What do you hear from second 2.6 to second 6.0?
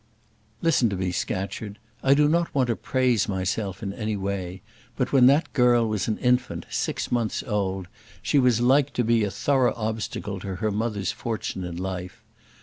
to praise myself in any way; but when that girl